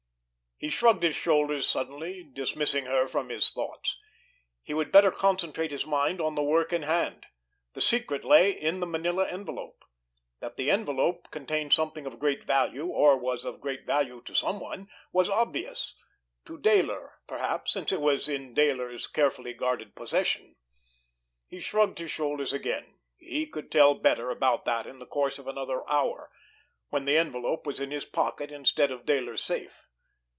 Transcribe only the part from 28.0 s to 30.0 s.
pocket instead of Dayler's safe!